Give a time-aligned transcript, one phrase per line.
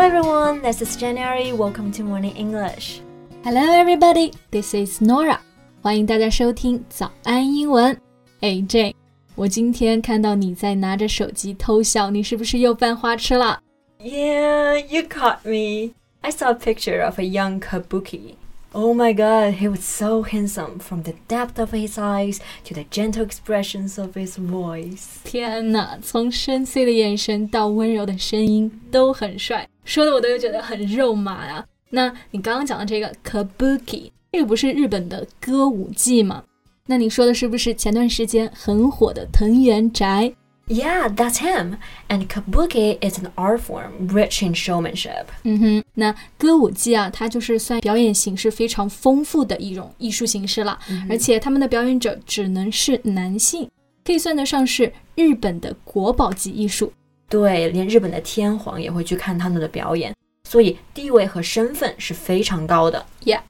[0.00, 1.52] Hello everyone, this is January.
[1.52, 3.02] Welcome to Morning English.
[3.44, 5.40] Hello everybody, this is Norah.
[5.82, 7.94] 欢迎大家收听早安英文。
[8.40, 8.96] 哎，J，
[9.34, 13.60] 我今天看到你在拿着手机偷笑，你是不是又犯花痴了
[14.00, 15.92] ？Yeah, you caught me.
[16.22, 18.36] I saw a picture of a young kabuki.
[18.72, 22.84] Oh my god, he was so handsome from the depth of his eyes to the
[22.90, 25.18] gentle expressions of his voice.
[25.24, 29.68] 天哪，从深邃的眼神到温柔的声音都很帅。
[29.90, 31.66] 说的我都觉得很肉麻呀。
[31.88, 36.44] 那你刚刚讲的这个 Kabuki，这个不是日本的歌舞伎吗？
[36.86, 40.32] 那你说的是不是前段时间很火的藤原宅
[40.68, 41.78] ？Yeah, that's him.
[42.08, 45.24] And kabuki is an art form rich in showmanship.
[45.42, 53.68] 嗯哼，那歌舞伎啊，它就是算表演形式非常丰富的一种艺术形式了，嗯、而且他们的表演者只能是男性，
[54.04, 56.92] 可以算得上是日本的国宝级艺术。
[57.29, 60.13] 对，连日本的天皇也会去看他们的表演，
[60.47, 63.05] 所以地位和身份是非常高的。
[63.23, 63.41] Yeah,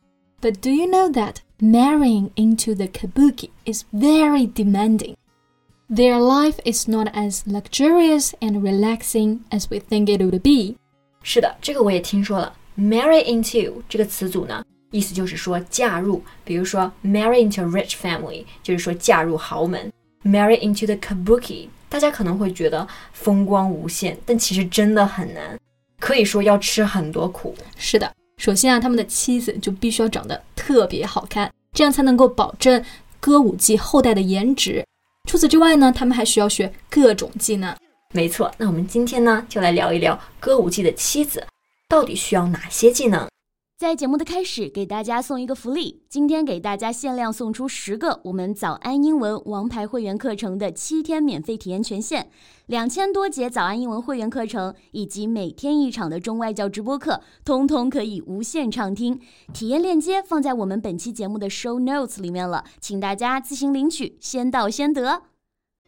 [0.41, 5.15] but do you know that marrying into the kabuki is very demanding?
[5.89, 10.77] Their life is not as luxurious and relaxing as we think it would be.
[11.21, 12.55] 是的，这个我也听说了。
[12.77, 19.91] Marry into 这个词组呢，意思就是说嫁入，比如说 marry into a rich family，就是说嫁入豪门。
[20.23, 25.58] Marry into the kabuki， 大家可能会觉得风光无限，但其实真的很难，
[25.98, 27.54] 可以说要吃很多苦。
[27.76, 32.82] 是的，首先啊，他们的妻子就必须要长得特别好看，这样才能够保证
[33.18, 34.82] 歌舞伎后代的颜值。
[35.28, 37.76] 除此之外呢，他们还需要学各种技能。
[38.14, 41.44] 没错，那我们今天呢，就来聊一聊歌舞伎的妻子
[41.88, 43.28] 到底需要哪些技能。
[43.80, 52.26] 在节目的开始，给大家送一个福利，今天给大家限量送出十个我们早安英文王牌会员课程的七天免费体验权限，
[52.66, 59.18] 两千多节早安英文会员课程以及每天一场的中外教直播课，通通可以无限畅听。
[59.54, 65.22] 体验链接放在我们本期节目的 show notes 里面了，请大家自行领取，先到先得。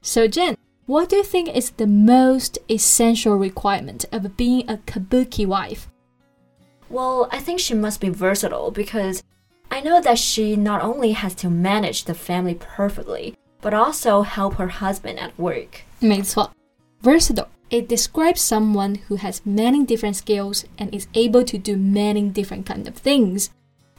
[0.01, 5.47] So Jen, what do you think is the most essential requirement of being a kabuki
[5.47, 5.92] wife?
[6.92, 9.22] Well, I think she must be versatile because
[9.70, 14.56] I know that she not only has to manage the family perfectly, but also help
[14.56, 15.82] her husband at work.
[16.00, 16.52] 没错，
[17.02, 17.48] versatile.
[17.70, 22.66] It describes someone who has many different skills and is able to do many different
[22.66, 23.48] kind of things.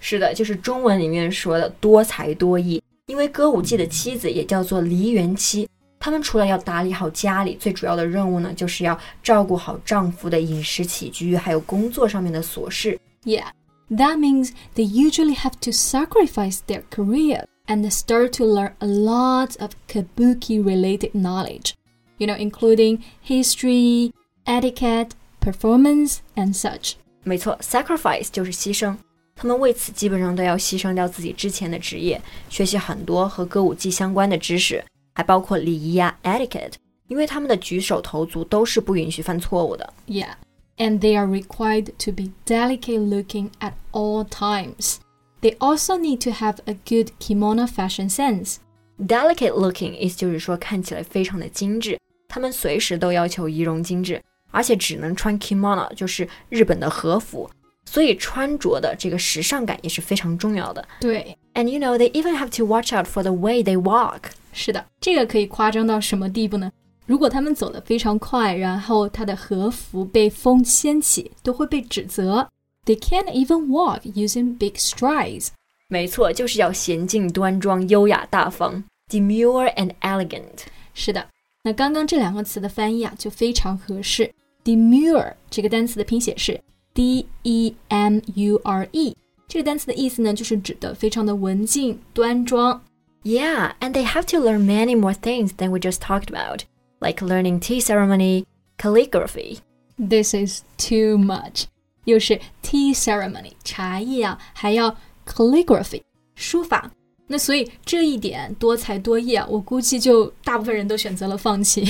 [0.00, 2.82] 是的，就是中文里面说的多才多艺。
[3.08, 5.68] 因为歌舞伎的妻子也叫做梨园妻，
[6.02, 12.98] 他们除了要打理好家里，最主要的任务呢，就是要照顾好丈夫的饮食起居，还有工作上面的琐事。
[13.24, 13.48] Yeah,
[13.90, 19.60] that means they usually have to sacrifice their career and start to learn a lot
[19.60, 21.72] of kabuki-related knowledge.
[22.18, 24.12] You know, including history,
[24.44, 26.94] etiquette, performance, and such.
[27.24, 28.96] 没错，sacrifice 就是牺牲。
[29.36, 34.82] 他们为此基本上都要牺牲掉自己之前的职业，学习很多和歌舞伎相关的知识，
[35.14, 36.74] 还包括礼仪啊 etiquette，
[37.06, 39.92] 因为他们的举手投足都是不允许犯错误的。
[40.06, 40.34] Yeah,
[40.76, 44.96] and they are required to be delicate looking at all times.
[45.40, 48.56] They also need to have a good kimono fashion sense.
[48.98, 51.98] Delicate looking 意思就是说看起来非常的精致，
[52.28, 54.20] 他们随时都要求仪容精致，
[54.50, 57.48] 而且只能穿 kimono，就是日本的和服。
[57.84, 60.86] 所以穿着的这个时尚感也是非常重要的。
[61.00, 64.30] 对 ，and you know they even have to watch out for the way they walk。
[64.52, 66.70] 是的，这个可以夸张到什么地步呢？
[67.06, 72.48] 如果他们走得非常快，然后他的和服被风掀起，都会被指责。
[72.84, 75.48] They can't even walk using big strides。
[75.88, 80.64] 没错，就是要娴静端庄、优雅大方，demure and elegant。
[80.94, 81.28] 是的，
[81.64, 84.30] 那刚刚这两个词的翻译啊，就非常合适。
[84.64, 86.60] demure 这个单词的拼写是。
[86.94, 92.82] D E M U R E 这个单词的意思呢，就是指的非常的文静端庄。
[93.24, 96.62] Yeah, and they have to learn many more things than we just talked about,
[97.00, 98.44] like learning tea ceremony,
[98.78, 99.58] calligraphy.
[99.98, 101.64] This is too much.
[102.04, 106.02] 又是 tea ceremony 茶叶啊，还要 calligraphy
[106.34, 106.90] 书法。
[107.26, 111.84] 那所以这一点多才多艺啊，我估计就大部分人都选择了放弃。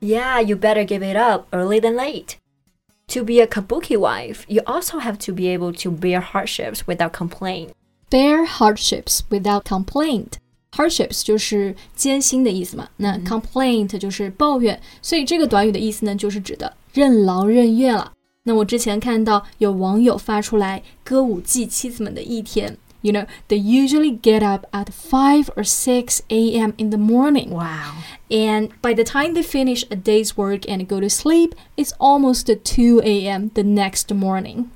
[0.00, 2.36] yeah, you better give it up early than late.
[3.13, 7.13] To be a kabuki wife, you also have to be able to bear hardships without
[7.13, 7.69] complaint.
[8.09, 10.33] Bear hardships without complaint.
[10.73, 18.11] Hardships 就是艰辛的意思嘛，那 complaint 就是抱怨，所以这个短语的意思呢，就是指的任劳任怨了。
[18.43, 26.72] 那我之前看到有网友发出来歌舞伎妻子们的一天，You know, they usually get up at 5 or 6 a.m.
[26.78, 27.50] in the morning.
[27.50, 27.94] Wow.
[28.30, 32.46] And by the time they finish a day's work and go to sleep, it's almost
[32.46, 33.50] 2 a.m.
[33.54, 34.70] the next morning.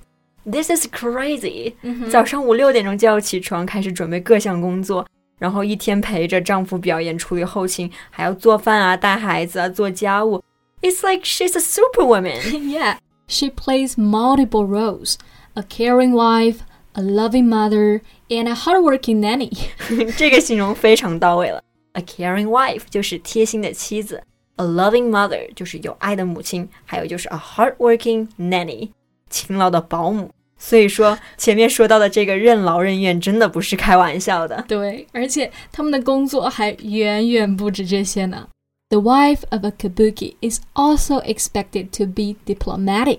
[0.44, 1.74] This is crazy.
[2.10, 5.06] 早上五六点钟就要起床，开始准备各项工作，
[5.38, 10.42] 然后一天陪着丈夫表演、处理后勤，还要做饭啊、带孩子啊、做家务。
[10.82, 12.40] It's like she's a superwoman.
[12.68, 12.96] yeah,
[13.28, 15.14] she plays multiple roles
[15.54, 16.58] a caring wife,
[16.94, 19.50] a loving mother, and a hardworking nanny.
[20.16, 21.62] 这个形容非常到位了。
[21.92, 24.22] A caring wife 就是贴心的妻子，
[24.56, 28.90] a loving mother 就是有爱的母亲，还有就是 a hardworking nanny
[29.30, 30.30] 勤劳的保姆。
[30.58, 34.64] 所以说，前面说到的这个任劳任怨真的不是开玩笑的。
[34.66, 38.48] 对，而且他们的工作还远远不止这些呢。
[38.88, 43.18] The wife of a kabuki is also expected to be diplomatic.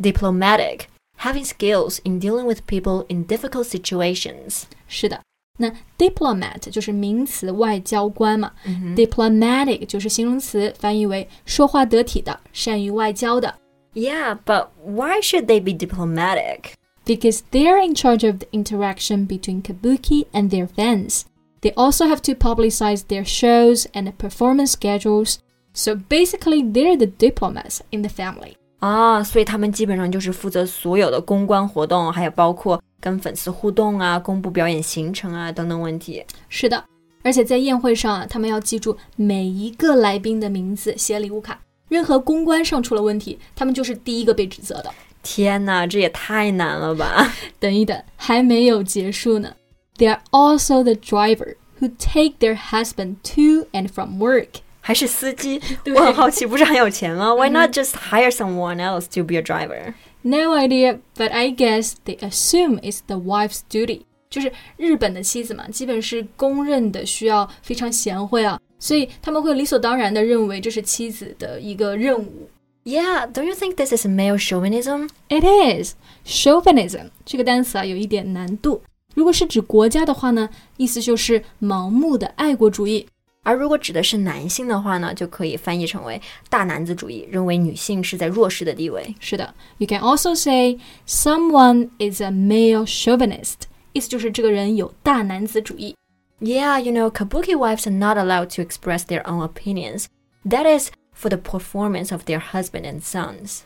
[0.00, 0.84] Diplomatic
[1.18, 4.62] having skills in dealing with people in difficult situations.
[4.88, 5.20] 是的，
[5.58, 13.54] 那 diplomat 就是名词外交官嘛、mm hmm.，diplomatic 就是形容词，翻译为说话得体的、善于外交的。
[13.94, 16.72] Yeah, but why should they be diplomatic?
[17.04, 21.24] Because they're in charge of the interaction between kabuki and their fans.
[21.60, 25.38] They also have to publicize their shows and performance schedules.
[25.74, 28.56] So basically, they're the diplomats in the family.
[28.79, 36.23] 啊，所以他们基本上就是负责所有的公关活动，还有包括跟粉丝互动啊、公布表演行程啊等等问题。
[36.49, 36.83] 是的，
[37.23, 41.59] 而且在宴会上啊，他们要记住每一个来宾的名字，写礼物卡。
[41.89, 44.91] 任何公关上出了问题，他们就是第一个被指责的。
[45.23, 47.33] 天哪，这也太难了吧！
[47.59, 49.53] 等一等，还没有结束呢。
[49.97, 54.59] They are also the driver who take their husband to and from work.
[54.86, 55.60] 还是司机？
[55.94, 57.34] 我很好奇，不是很有钱吗？
[57.34, 59.94] Why not just hire someone else to be a driver?
[60.22, 64.02] No idea, but I guess they assume it's the wife's duty.
[64.30, 72.48] 就是日本的妻子嘛，基本是公认的需要非常贤惠啊，所以他们会理所当然的认为这是妻子的一个任务。
[72.84, 75.10] Yeah, don't you think this is male chauvinism?
[75.28, 75.94] It is
[76.24, 78.82] chauvinism 这个单词啊有一点难度。
[79.14, 83.06] 如果是指国家的话呢，意思就是盲目的爱国主义。
[83.46, 89.14] 而如果指的是男性的话呢，就可以翻译成为大男子主义，认为女性是在弱势的地位。
[89.18, 93.54] 是的，You can also say someone is a male chauvinist，
[93.92, 95.96] 意思就是这个人有大男子主义。
[96.40, 100.06] Yeah, you know, kabuki wives are not allowed to express their own opinions.
[100.48, 103.60] That is for the performance of their husband and sons.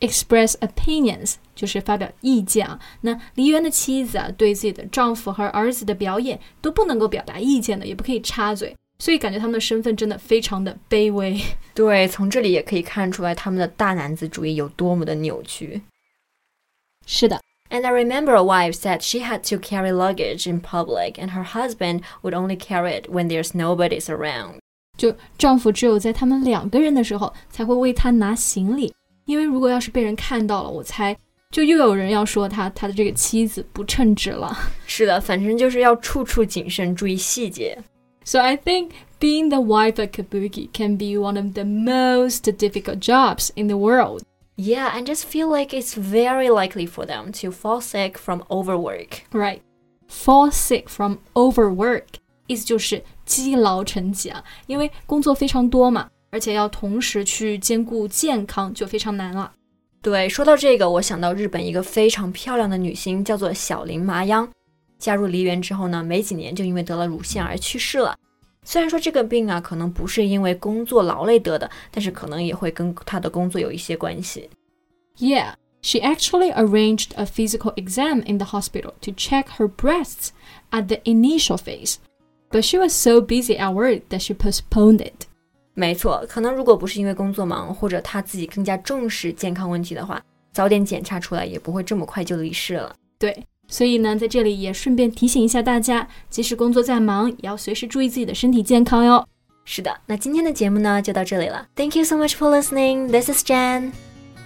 [0.00, 2.78] Express opinions 就是发表意见啊。
[3.02, 8.76] 那梨园的妻子啊，对自己的丈夫和儿子的表演都不能够表达意见的，也不可以插嘴。
[8.99, 11.39] 所以感觉他们的身份真的非常的卑微。
[11.73, 15.81] 对，从这里也可以看出来他们的大男子主义有多么的扭曲。
[17.05, 17.39] 是的。
[17.69, 22.01] And I remember a wife said she had to carry luggage in public, and her husband
[22.21, 24.59] would only carry it when there's nobody's around.
[24.97, 28.93] 就丈夫只有在他们两个人的时候才会为她拿行李，
[29.25, 31.15] 因为如果要是被人看到了，我猜
[31.51, 34.57] 就又有人要说他他的这个妻子不称职了。
[34.85, 37.77] 是的，反正就是要处处谨慎，注意细节。
[38.26, 43.50] So I think being the wife of Kabuki can be one of the most difficult jobs
[43.56, 44.22] in the world.
[44.56, 49.24] Yeah, and just feel like it's very likely for them to fall sick from overwork.
[49.32, 49.62] Right.
[50.08, 59.52] Fall sick from overwork 意思就是积劳成疾啊，因为工作非常多嘛，而且要同时去兼顾健康，就非常难了。
[60.02, 64.48] 对，说到这个，我想到日本一个非常漂亮的女星，叫做小林麻央。
[64.97, 68.17] 加入梨园之后呢，没几年就因为得了乳腺而去世了。
[68.63, 74.49] 虽然说这个病啊，可能不是因为工作劳累得的，但是可能也会跟他的工作有一些关系。
[75.17, 80.29] Yeah, she actually arranged a physical exam in the hospital to check her breasts
[80.71, 81.95] at the initial phase,
[82.49, 85.27] but she was so busy at work that she postponed it.
[85.73, 92.93] 没错，可能如果不是因为工作忙，或者她自己更加重视健康问题的话，早点检查出来，也不会这么快就离世了。
[93.17, 93.45] 对。
[93.67, 99.27] 所以呢，在这里也顺便提醒一下大家，即使工作再忙，也要随时注意自己的身体健康哟。
[99.65, 101.67] 是的，那今天的节目呢就到这里了。
[101.75, 103.09] Thank you so much for listening.
[103.09, 103.91] This is Jan.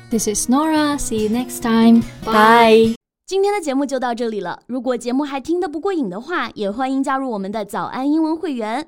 [0.10, 0.98] This is Nora.
[0.98, 2.02] See you next time.
[2.26, 2.96] Bye.
[3.28, 4.64] 今天的节目就到这里了。
[4.66, 8.88] 如果节目还听得不过瘾的话，也欢迎加入我们的早安英文会员。